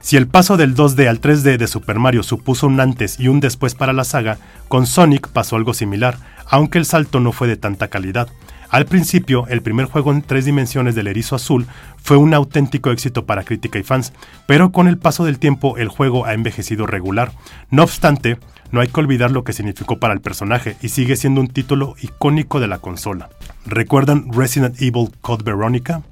Si 0.00 0.16
el 0.16 0.28
paso 0.28 0.56
del 0.56 0.74
2D 0.74 1.08
al 1.08 1.20
3D 1.20 1.58
de 1.58 1.66
Super 1.66 1.98
Mario 1.98 2.22
supuso 2.22 2.68
un 2.68 2.80
antes 2.80 3.20
y 3.20 3.28
un 3.28 3.40
después 3.40 3.74
para 3.74 3.92
la 3.92 4.04
saga, 4.04 4.38
con 4.68 4.86
Sonic 4.86 5.28
pasó 5.28 5.56
algo 5.56 5.74
similar, 5.74 6.16
aunque 6.46 6.78
el 6.78 6.86
salto 6.86 7.20
no 7.20 7.32
fue 7.32 7.48
de 7.48 7.58
tanta 7.58 7.88
calidad. 7.88 8.28
Al 8.68 8.86
principio, 8.86 9.46
el 9.48 9.62
primer 9.62 9.86
juego 9.86 10.12
en 10.12 10.22
tres 10.22 10.44
dimensiones 10.44 10.94
del 10.94 11.06
Erizo 11.06 11.36
Azul 11.36 11.66
fue 11.96 12.16
un 12.16 12.34
auténtico 12.34 12.90
éxito 12.90 13.26
para 13.26 13.44
crítica 13.44 13.78
y 13.78 13.82
fans, 13.82 14.12
pero 14.46 14.72
con 14.72 14.88
el 14.88 14.98
paso 14.98 15.24
del 15.24 15.38
tiempo 15.38 15.76
el 15.78 15.88
juego 15.88 16.26
ha 16.26 16.34
envejecido 16.34 16.86
regular. 16.86 17.32
No 17.70 17.82
obstante, 17.82 18.38
no 18.72 18.80
hay 18.80 18.88
que 18.88 19.00
olvidar 19.00 19.30
lo 19.30 19.44
que 19.44 19.52
significó 19.52 19.98
para 19.98 20.14
el 20.14 20.20
personaje 20.20 20.76
y 20.82 20.88
sigue 20.88 21.16
siendo 21.16 21.40
un 21.40 21.48
título 21.48 21.94
icónico 22.00 22.60
de 22.60 22.68
la 22.68 22.78
consola. 22.78 23.30
¿Recuerdan 23.64 24.32
Resident 24.32 24.80
Evil 24.80 25.10
Code 25.20 25.44
Veronica? 25.44 26.02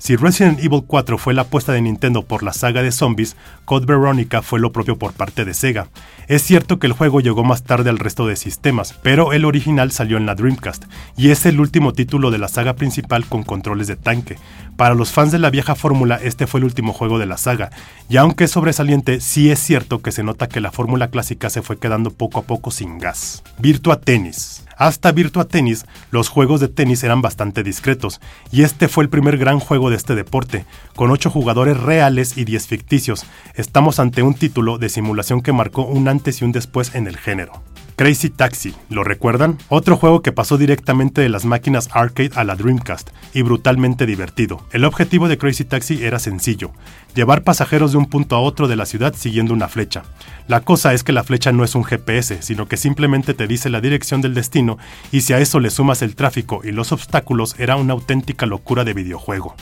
Si 0.00 0.16
Resident 0.16 0.60
Evil 0.60 0.84
4 0.86 1.18
fue 1.18 1.34
la 1.34 1.42
apuesta 1.42 1.72
de 1.72 1.82
Nintendo 1.82 2.22
por 2.22 2.42
la 2.42 2.54
saga 2.54 2.82
de 2.82 2.90
zombies, 2.90 3.36
Code 3.66 3.84
Veronica 3.84 4.40
fue 4.40 4.58
lo 4.58 4.72
propio 4.72 4.96
por 4.96 5.12
parte 5.12 5.44
de 5.44 5.52
Sega. 5.52 5.88
Es 6.30 6.44
cierto 6.44 6.78
que 6.78 6.86
el 6.86 6.92
juego 6.92 7.18
llegó 7.18 7.42
más 7.42 7.64
tarde 7.64 7.90
al 7.90 7.98
resto 7.98 8.24
de 8.24 8.36
sistemas, 8.36 8.94
pero 9.02 9.32
el 9.32 9.44
original 9.44 9.90
salió 9.90 10.16
en 10.16 10.26
la 10.26 10.36
Dreamcast, 10.36 10.84
y 11.16 11.30
es 11.30 11.44
el 11.44 11.58
último 11.58 11.92
título 11.92 12.30
de 12.30 12.38
la 12.38 12.46
saga 12.46 12.74
principal 12.74 13.26
con 13.26 13.42
controles 13.42 13.88
de 13.88 13.96
tanque. 13.96 14.38
Para 14.76 14.94
los 14.94 15.10
fans 15.10 15.32
de 15.32 15.40
la 15.40 15.50
vieja 15.50 15.74
fórmula, 15.74 16.20
este 16.22 16.46
fue 16.46 16.60
el 16.60 16.64
último 16.66 16.92
juego 16.92 17.18
de 17.18 17.26
la 17.26 17.36
saga, 17.36 17.70
y 18.08 18.16
aunque 18.16 18.44
es 18.44 18.52
sobresaliente, 18.52 19.20
sí 19.20 19.50
es 19.50 19.58
cierto 19.58 20.02
que 20.02 20.12
se 20.12 20.22
nota 20.22 20.48
que 20.48 20.60
la 20.60 20.70
fórmula 20.70 21.08
clásica 21.08 21.50
se 21.50 21.62
fue 21.62 21.80
quedando 21.80 22.12
poco 22.12 22.38
a 22.38 22.42
poco 22.42 22.70
sin 22.70 23.00
gas. 23.00 23.42
Virtua 23.58 23.98
Tennis. 24.00 24.64
Hasta 24.76 25.12
Virtua 25.12 25.44
Tennis, 25.44 25.84
los 26.10 26.30
juegos 26.30 26.58
de 26.58 26.68
tenis 26.68 27.04
eran 27.04 27.20
bastante 27.20 27.62
discretos, 27.62 28.18
y 28.50 28.62
este 28.62 28.88
fue 28.88 29.04
el 29.04 29.10
primer 29.10 29.36
gran 29.36 29.58
juego 29.58 29.90
de 29.90 29.96
este 29.96 30.14
deporte, 30.14 30.64
con 30.94 31.10
8 31.10 31.28
jugadores 31.28 31.78
reales 31.78 32.38
y 32.38 32.44
10 32.44 32.66
ficticios. 32.66 33.26
Estamos 33.56 33.98
ante 33.98 34.22
un 34.22 34.32
título 34.32 34.78
de 34.78 34.88
simulación 34.88 35.42
que 35.42 35.52
marcó 35.52 35.82
un 35.82 36.08
antes 36.08 36.19
y 36.28 36.44
un 36.44 36.52
después 36.52 36.94
en 36.94 37.06
el 37.06 37.16
género. 37.16 37.62
Crazy 37.96 38.30
Taxi, 38.30 38.74
¿lo 38.88 39.04
recuerdan? 39.04 39.58
Otro 39.68 39.96
juego 39.96 40.22
que 40.22 40.32
pasó 40.32 40.56
directamente 40.56 41.20
de 41.20 41.28
las 41.28 41.44
máquinas 41.44 41.90
arcade 41.92 42.30
a 42.34 42.44
la 42.44 42.56
Dreamcast 42.56 43.10
y 43.34 43.42
brutalmente 43.42 44.06
divertido. 44.06 44.64
El 44.72 44.86
objetivo 44.86 45.28
de 45.28 45.36
Crazy 45.36 45.64
Taxi 45.64 46.02
era 46.02 46.18
sencillo, 46.18 46.72
llevar 47.14 47.42
pasajeros 47.42 47.92
de 47.92 47.98
un 47.98 48.06
punto 48.06 48.36
a 48.36 48.40
otro 48.40 48.68
de 48.68 48.76
la 48.76 48.86
ciudad 48.86 49.14
siguiendo 49.14 49.52
una 49.52 49.68
flecha. 49.68 50.02
La 50.48 50.60
cosa 50.60 50.94
es 50.94 51.04
que 51.04 51.12
la 51.12 51.24
flecha 51.24 51.52
no 51.52 51.62
es 51.62 51.74
un 51.74 51.84
GPS, 51.84 52.40
sino 52.40 52.68
que 52.68 52.78
simplemente 52.78 53.34
te 53.34 53.46
dice 53.46 53.68
la 53.68 53.82
dirección 53.82 54.22
del 54.22 54.34
destino 54.34 54.78
y 55.12 55.20
si 55.20 55.34
a 55.34 55.38
eso 55.38 55.60
le 55.60 55.70
sumas 55.70 56.00
el 56.00 56.16
tráfico 56.16 56.62
y 56.64 56.72
los 56.72 56.92
obstáculos 56.92 57.54
era 57.58 57.76
una 57.76 57.92
auténtica 57.92 58.46
locura 58.46 58.84
de 58.84 58.94
videojuego. 58.94 59.54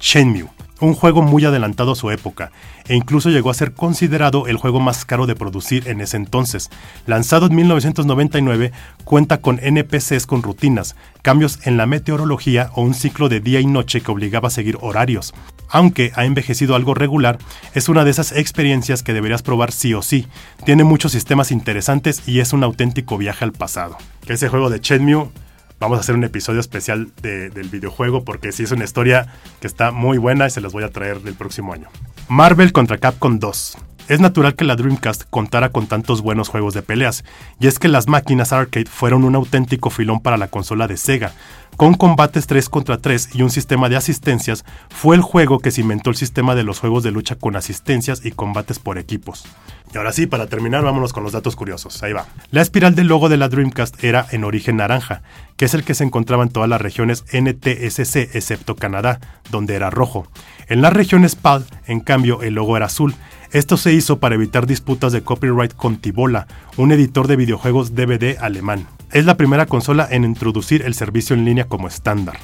Shenmue, 0.00 0.48
un 0.80 0.94
juego 0.94 1.22
muy 1.22 1.44
adelantado 1.44 1.92
a 1.92 1.96
su 1.96 2.10
época, 2.10 2.50
e 2.86 2.94
incluso 2.94 3.30
llegó 3.30 3.50
a 3.50 3.54
ser 3.54 3.72
considerado 3.72 4.46
el 4.46 4.56
juego 4.56 4.80
más 4.80 5.04
caro 5.04 5.26
de 5.26 5.34
producir 5.34 5.88
en 5.88 6.00
ese 6.00 6.16
entonces. 6.16 6.70
Lanzado 7.06 7.46
en 7.46 7.54
1999, 7.54 8.72
cuenta 9.04 9.38
con 9.38 9.58
NPCs 9.62 10.26
con 10.26 10.42
rutinas, 10.42 10.96
cambios 11.22 11.60
en 11.64 11.76
la 11.76 11.86
meteorología 11.86 12.70
o 12.74 12.82
un 12.82 12.94
ciclo 12.94 13.28
de 13.28 13.40
día 13.40 13.60
y 13.60 13.66
noche 13.66 14.00
que 14.00 14.10
obligaba 14.10 14.48
a 14.48 14.52
seguir 14.52 14.78
horarios. 14.80 15.34
Aunque 15.68 16.12
ha 16.14 16.24
envejecido 16.24 16.76
algo 16.76 16.94
regular, 16.94 17.38
es 17.74 17.88
una 17.88 18.04
de 18.04 18.10
esas 18.10 18.32
experiencias 18.32 19.02
que 19.02 19.14
deberías 19.14 19.42
probar 19.42 19.72
sí 19.72 19.94
o 19.94 20.02
sí. 20.02 20.26
Tiene 20.64 20.84
muchos 20.84 21.12
sistemas 21.12 21.50
interesantes 21.50 22.22
y 22.26 22.40
es 22.40 22.52
un 22.52 22.62
auténtico 22.62 23.18
viaje 23.18 23.44
al 23.44 23.52
pasado. 23.52 23.96
Ese 24.28 24.48
juego 24.48 24.70
de 24.70 24.78
Shenmue 24.80 25.30
vamos 25.78 25.98
a 25.98 26.00
hacer 26.00 26.14
un 26.14 26.24
episodio 26.24 26.60
especial 26.60 27.12
del 27.22 27.68
videojuego 27.68 28.24
porque 28.24 28.52
sí 28.52 28.62
es 28.62 28.72
una 28.72 28.84
historia 28.84 29.26
que 29.60 29.66
está 29.66 29.90
muy 29.90 30.18
buena 30.18 30.46
y 30.46 30.50
se 30.50 30.60
las 30.60 30.72
voy 30.72 30.84
a 30.84 30.90
traer 30.90 31.20
el 31.24 31.34
próximo 31.34 31.72
año. 31.72 31.88
Marvel 32.28 32.72
contra 32.72 32.98
Capcom 32.98 33.38
2. 33.38 33.78
Es 34.08 34.20
natural 34.20 34.54
que 34.54 34.64
la 34.64 34.76
Dreamcast 34.76 35.24
contara 35.30 35.70
con 35.70 35.88
tantos 35.88 36.22
buenos 36.22 36.48
juegos 36.48 36.74
de 36.74 36.82
peleas, 36.82 37.24
y 37.58 37.66
es 37.66 37.80
que 37.80 37.88
las 37.88 38.06
máquinas 38.06 38.52
arcade 38.52 38.86
fueron 38.86 39.24
un 39.24 39.34
auténtico 39.34 39.90
filón 39.90 40.20
para 40.20 40.36
la 40.36 40.46
consola 40.46 40.86
de 40.86 40.96
Sega. 40.96 41.32
Con 41.76 41.92
combates 41.92 42.46
3 42.46 42.70
contra 42.70 42.96
3 42.96 43.30
y 43.34 43.42
un 43.42 43.50
sistema 43.50 43.90
de 43.90 43.96
asistencias, 43.96 44.64
fue 44.88 45.14
el 45.14 45.20
juego 45.20 45.58
que 45.58 45.70
cimentó 45.70 46.08
el 46.08 46.16
sistema 46.16 46.54
de 46.54 46.62
los 46.62 46.78
juegos 46.78 47.02
de 47.02 47.10
lucha 47.10 47.34
con 47.34 47.54
asistencias 47.54 48.24
y 48.24 48.30
combates 48.30 48.78
por 48.78 48.96
equipos. 48.96 49.44
Y 49.92 49.98
ahora 49.98 50.12
sí, 50.12 50.26
para 50.26 50.46
terminar, 50.46 50.82
vámonos 50.82 51.12
con 51.12 51.22
los 51.22 51.32
datos 51.32 51.54
curiosos. 51.54 52.02
Ahí 52.02 52.14
va. 52.14 52.28
La 52.50 52.62
espiral 52.62 52.94
del 52.94 53.08
logo 53.08 53.28
de 53.28 53.36
la 53.36 53.50
Dreamcast 53.50 54.02
era 54.02 54.26
en 54.30 54.44
origen 54.44 54.76
naranja, 54.76 55.20
que 55.58 55.66
es 55.66 55.74
el 55.74 55.84
que 55.84 55.92
se 55.92 56.04
encontraba 56.04 56.44
en 56.44 56.48
todas 56.48 56.68
las 56.68 56.80
regiones 56.80 57.24
NTSC, 57.30 58.34
excepto 58.34 58.74
Canadá, 58.76 59.20
donde 59.50 59.74
era 59.74 59.90
rojo. 59.90 60.26
En 60.68 60.80
las 60.80 60.94
regiones 60.94 61.36
PAL, 61.36 61.66
en 61.86 62.00
cambio, 62.00 62.40
el 62.40 62.54
logo 62.54 62.78
era 62.78 62.86
azul. 62.86 63.14
Esto 63.52 63.76
se 63.76 63.92
hizo 63.92 64.18
para 64.18 64.34
evitar 64.34 64.66
disputas 64.66 65.12
de 65.12 65.22
copyright 65.22 65.74
con 65.74 65.98
Tibola, 65.98 66.46
un 66.78 66.90
editor 66.90 67.26
de 67.26 67.36
videojuegos 67.36 67.94
DVD 67.94 68.38
alemán. 68.40 68.86
Es 69.12 69.24
la 69.24 69.36
primera 69.36 69.66
consola 69.66 70.08
en 70.10 70.24
introducir 70.24 70.82
el 70.82 70.94
servicio 70.94 71.34
en 71.36 71.44
línea 71.44 71.64
como 71.64 71.88
estándar. 71.88 72.38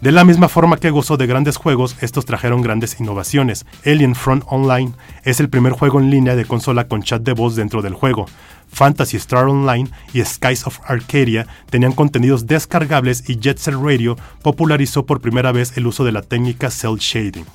De 0.00 0.12
la 0.12 0.24
misma 0.24 0.48
forma 0.48 0.76
que 0.76 0.90
gozó 0.90 1.16
de 1.16 1.26
grandes 1.26 1.56
juegos, 1.56 1.96
estos 2.02 2.26
trajeron 2.26 2.60
grandes 2.60 3.00
innovaciones. 3.00 3.64
Alien 3.84 4.14
Front 4.14 4.44
Online 4.46 4.92
es 5.24 5.40
el 5.40 5.48
primer 5.48 5.72
juego 5.72 5.98
en 5.98 6.10
línea 6.10 6.36
de 6.36 6.44
consola 6.44 6.86
con 6.86 7.02
chat 7.02 7.22
de 7.22 7.32
voz 7.32 7.56
dentro 7.56 7.80
del 7.80 7.94
juego. 7.94 8.26
Fantasy 8.68 9.16
Star 9.16 9.46
Online 9.46 9.88
y 10.12 10.22
Skies 10.22 10.66
of 10.66 10.80
Arcadia 10.86 11.46
tenían 11.70 11.92
contenidos 11.92 12.46
descargables 12.46 13.28
y 13.28 13.38
Jet 13.38 13.58
Set 13.58 13.74
Radio 13.74 14.16
popularizó 14.42 15.06
por 15.06 15.22
primera 15.22 15.50
vez 15.50 15.76
el 15.76 15.86
uso 15.86 16.04
de 16.04 16.12
la 16.12 16.22
técnica 16.22 16.70
cel 16.70 16.96
shading. 16.98 17.46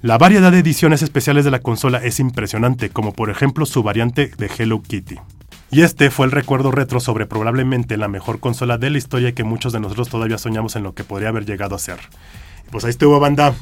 La 0.00 0.18
variedad 0.18 0.52
de 0.52 0.60
ediciones 0.60 1.02
especiales 1.02 1.44
de 1.44 1.50
la 1.50 1.60
consola 1.60 1.98
es 1.98 2.20
impresionante, 2.20 2.90
como 2.90 3.12
por 3.12 3.28
ejemplo 3.28 3.66
su 3.66 3.82
variante 3.82 4.30
de 4.38 4.50
Hello 4.58 4.80
Kitty. 4.82 5.16
Y 5.70 5.82
este 5.82 6.10
fue 6.10 6.26
el 6.26 6.32
recuerdo 6.32 6.70
retro 6.70 7.00
sobre 7.00 7.26
probablemente 7.26 7.96
la 7.96 8.08
mejor 8.08 8.38
consola 8.38 8.78
de 8.78 8.90
la 8.90 8.98
historia 8.98 9.32
que 9.32 9.42
muchos 9.42 9.72
de 9.72 9.80
nosotros 9.80 10.08
todavía 10.08 10.38
soñamos 10.38 10.76
en 10.76 10.84
lo 10.84 10.94
que 10.94 11.04
podría 11.04 11.30
haber 11.30 11.44
llegado 11.44 11.74
a 11.74 11.78
ser. 11.78 11.98
pues 12.70 12.84
ahí 12.84 12.90
estuvo 12.90 13.20
banda, 13.20 13.54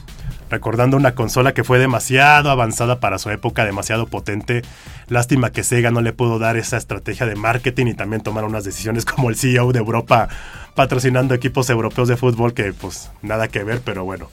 recordando 0.50 0.96
una 0.96 1.14
consola 1.14 1.52
que 1.52 1.64
fue 1.64 1.78
demasiado 1.78 2.50
avanzada 2.50 3.00
para 3.00 3.18
su 3.18 3.30
época, 3.30 3.64
demasiado 3.64 4.06
potente. 4.06 4.62
Lástima 5.08 5.50
que 5.50 5.64
Sega 5.64 5.90
no 5.90 6.00
le 6.00 6.12
pudo 6.12 6.38
dar 6.38 6.56
esa 6.56 6.76
estrategia 6.76 7.26
de 7.26 7.36
marketing 7.36 7.86
y 7.86 7.94
también 7.94 8.22
tomar 8.22 8.44
unas 8.44 8.64
decisiones 8.64 9.04
como 9.04 9.30
el 9.30 9.36
CEO 9.36 9.72
de 9.72 9.78
Europa 9.78 10.28
patrocinando 10.74 11.34
equipos 11.34 11.70
europeos 11.70 12.08
de 12.08 12.16
fútbol 12.16 12.52
que 12.52 12.72
pues 12.72 13.10
nada 13.22 13.48
que 13.48 13.64
ver, 13.64 13.80
pero 13.84 14.04
bueno. 14.04 14.28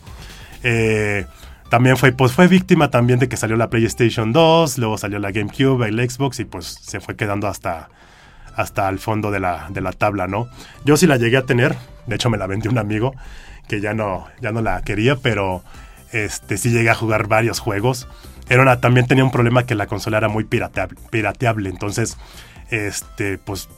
Eh, 0.64 1.26
también 1.72 1.96
fue, 1.96 2.12
pues 2.12 2.34
fue 2.34 2.50
víctima 2.50 2.92
también 2.92 3.18
de 3.18 3.30
que 3.30 3.38
salió 3.38 3.56
la 3.56 3.70
PlayStation 3.70 4.34
2, 4.34 4.78
luego 4.78 4.98
salió 4.98 5.20
la 5.20 5.32
GameCube, 5.32 5.88
el 5.88 6.10
Xbox 6.10 6.42
y 6.42 6.44
pues 6.44 6.66
se 6.66 7.00
fue 7.00 7.16
quedando 7.16 7.48
hasta, 7.48 7.88
hasta 8.58 8.90
el 8.90 9.00
fondo 9.00 9.32
de 9.32 9.40
la, 9.40 9.68
de 9.70 9.80
la 9.80 9.94
tabla, 9.94 10.28
¿no? 10.28 10.50
Yo 10.84 10.98
sí 10.98 11.08
la 11.08 11.16
llegué 11.16 11.38
a 11.38 11.44
tener, 11.44 11.78
de 12.08 12.16
hecho 12.16 12.30
me 12.30 12.38
la 12.38 12.46
vendió 12.46 12.70
un 12.70 12.78
amigo 12.78 13.16
que 13.70 13.80
ya 13.80 13.94
no, 13.94 14.28
ya 14.42 14.52
no 14.52 14.62
la 14.62 14.82
quería, 14.82 15.16
pero 15.16 15.64
este, 16.12 16.58
sí 16.58 16.72
llegué 16.72 16.90
a 16.90 16.94
jugar 16.94 17.28
varios 17.28 17.62
juegos. 17.62 18.06
Era 18.50 18.82
también 18.82 19.08
tenía 19.08 19.24
un 19.24 19.32
problema 19.32 19.66
que 19.66 19.74
la 19.74 19.88
consola 19.88 20.18
era 20.18 20.28
muy 20.28 20.44
pirateable, 20.44 21.00
pirateable 21.10 21.70
entonces, 21.70 22.18
este, 22.70 23.38
pues 23.38 23.70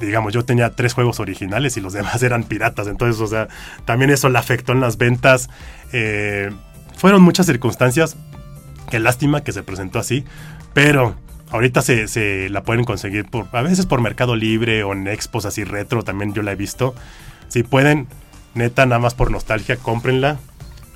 digamos, 0.00 0.34
yo 0.34 0.44
tenía 0.44 0.76
tres 0.76 0.92
juegos 0.92 1.18
originales 1.18 1.78
y 1.78 1.80
los 1.80 1.94
demás 1.94 2.22
eran 2.22 2.44
piratas. 2.44 2.88
Entonces, 2.88 3.20
o 3.22 3.26
sea, 3.26 3.48
también 3.86 4.10
eso 4.10 4.28
le 4.28 4.38
afectó 4.38 4.72
en 4.72 4.80
las 4.80 4.98
ventas. 4.98 5.48
Eh, 5.92 6.50
fueron 6.98 7.22
muchas 7.22 7.46
circunstancias. 7.46 8.16
Qué 8.90 8.98
lástima 8.98 9.42
que 9.42 9.52
se 9.52 9.62
presentó 9.62 9.98
así. 9.98 10.24
Pero 10.74 11.14
ahorita 11.50 11.80
se, 11.80 12.48
la 12.50 12.62
pueden 12.62 12.84
conseguir 12.84 13.24
por, 13.24 13.46
a 13.52 13.62
veces 13.62 13.86
por 13.86 14.02
Mercado 14.02 14.36
Libre 14.36 14.82
o 14.82 14.92
en 14.92 15.08
expos 15.08 15.46
así 15.46 15.64
retro. 15.64 16.02
También 16.02 16.34
yo 16.34 16.42
la 16.42 16.52
he 16.52 16.56
visto. 16.56 16.94
Si 17.48 17.62
pueden, 17.62 18.08
neta, 18.54 18.84
nada 18.84 18.98
más 18.98 19.14
por 19.14 19.30
nostalgia, 19.30 19.76
cómprenla. 19.76 20.38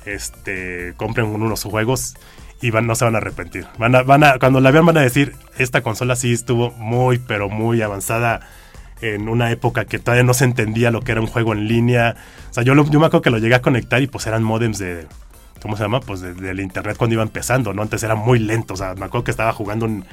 Este, 0.05 0.93
compren 0.97 1.27
unos 1.27 1.63
juegos 1.63 2.15
y 2.61 2.71
van, 2.71 2.87
no 2.87 2.95
se 2.95 3.05
van 3.05 3.15
a 3.15 3.19
arrepentir. 3.19 3.65
Van 3.77 3.95
a, 3.95 4.03
van 4.03 4.23
a, 4.23 4.37
cuando 4.39 4.59
la 4.59 4.71
vean 4.71 4.85
van 4.85 4.97
a 4.97 5.01
decir, 5.01 5.35
esta 5.57 5.81
consola 5.81 6.15
sí 6.15 6.33
estuvo 6.33 6.71
muy, 6.71 7.19
pero 7.19 7.49
muy 7.49 7.81
avanzada 7.81 8.41
en 9.01 9.27
una 9.27 9.51
época 9.51 9.85
que 9.85 9.99
todavía 9.99 10.23
no 10.23 10.33
se 10.33 10.45
entendía 10.45 10.91
lo 10.91 11.01
que 11.01 11.11
era 11.11 11.21
un 11.21 11.27
juego 11.27 11.53
en 11.53 11.67
línea. 11.67 12.15
O 12.49 12.53
sea, 12.53 12.63
yo, 12.63 12.73
yo 12.73 12.99
me 12.99 13.05
acuerdo 13.05 13.21
que 13.21 13.29
lo 13.31 13.37
llegué 13.37 13.55
a 13.55 13.61
conectar 13.61 14.01
y 14.01 14.07
pues 14.07 14.27
eran 14.27 14.43
modems 14.43 14.79
de 14.79 15.07
¿cómo 15.63 15.77
se 15.77 15.83
llama? 15.83 16.01
Pues 16.01 16.19
del 16.21 16.59
internet 16.59 16.97
cuando 16.97 17.15
iba 17.15 17.23
empezando, 17.23 17.73
¿no? 17.73 17.81
Antes 17.81 18.03
era 18.03 18.15
muy 18.15 18.37
lento, 18.37 18.75
o 18.75 18.77
sea, 18.77 18.93
me 18.95 19.05
acuerdo 19.05 19.23
que 19.23 19.31
estaba 19.31 19.53
jugando 19.53 19.85
un, 19.85 20.05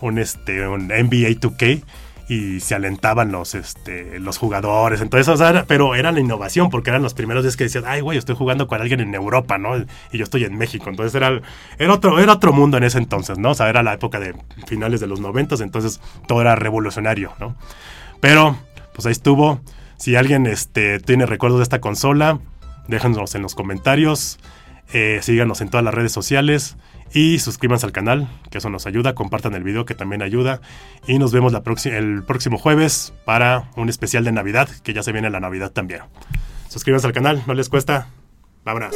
un, 0.00 0.18
este, 0.18 0.66
un 0.66 0.88
NBA 0.88 1.38
2K 1.38 1.82
y 2.28 2.60
se 2.60 2.74
alentaban 2.74 3.30
los, 3.30 3.54
este, 3.54 4.18
los 4.18 4.38
jugadores. 4.38 5.00
Entonces, 5.02 5.28
o 5.28 5.36
sea, 5.36 5.64
pero 5.68 5.94
era 5.94 6.10
la 6.12 6.18
innovación, 6.18 6.70
porque 6.70 6.90
eran 6.90 7.02
los 7.02 7.12
primeros 7.12 7.44
días 7.44 7.56
que 7.56 7.64
decían, 7.64 7.84
ay, 7.86 8.00
güey, 8.00 8.16
estoy 8.16 8.34
jugando 8.34 8.66
con 8.66 8.80
alguien 8.80 9.00
en 9.00 9.14
Europa, 9.14 9.58
¿no? 9.58 9.76
Y 9.76 10.18
yo 10.18 10.24
estoy 10.24 10.44
en 10.44 10.56
México. 10.56 10.88
Entonces 10.88 11.14
era, 11.14 11.40
era, 11.78 11.92
otro, 11.92 12.18
era 12.18 12.32
otro 12.32 12.54
mundo 12.54 12.78
en 12.78 12.84
ese 12.84 12.98
entonces, 12.98 13.38
¿no? 13.38 13.50
O 13.50 13.54
sea, 13.54 13.68
era 13.68 13.82
la 13.82 13.92
época 13.92 14.18
de 14.18 14.34
finales 14.66 15.00
de 15.00 15.06
los 15.06 15.20
noventas, 15.20 15.60
entonces 15.60 16.00
todo 16.26 16.40
era 16.40 16.56
revolucionario, 16.56 17.32
¿no? 17.38 17.54
Pero, 18.20 18.56
pues 18.94 19.04
ahí 19.06 19.12
estuvo. 19.12 19.60
Si 19.98 20.16
alguien 20.16 20.46
este, 20.46 21.00
tiene 21.00 21.26
recuerdos 21.26 21.58
de 21.58 21.64
esta 21.64 21.80
consola, 21.80 22.40
déjenos 22.88 23.34
en 23.34 23.42
los 23.42 23.54
comentarios. 23.54 24.38
Eh, 24.92 25.18
síganos 25.22 25.60
en 25.60 25.68
todas 25.68 25.84
las 25.84 25.94
redes 25.94 26.12
sociales 26.12 26.76
y 27.12 27.38
suscríbanse 27.38 27.86
al 27.86 27.92
canal, 27.92 28.28
que 28.50 28.58
eso 28.58 28.70
nos 28.70 28.86
ayuda. 28.86 29.14
Compartan 29.14 29.54
el 29.54 29.62
video, 29.62 29.84
que 29.84 29.94
también 29.94 30.22
ayuda. 30.22 30.60
Y 31.06 31.18
nos 31.18 31.32
vemos 31.32 31.52
el 31.84 32.22
próximo 32.24 32.58
jueves 32.58 33.12
para 33.24 33.70
un 33.76 33.88
especial 33.88 34.24
de 34.24 34.32
Navidad, 34.32 34.68
que 34.82 34.92
ya 34.92 35.02
se 35.02 35.12
viene 35.12 35.30
la 35.30 35.40
Navidad 35.40 35.72
también. 35.72 36.02
Suscríbanse 36.68 37.06
al 37.06 37.12
canal, 37.12 37.42
no 37.46 37.54
les 37.54 37.68
cuesta. 37.68 38.08
Vámonos. 38.64 38.94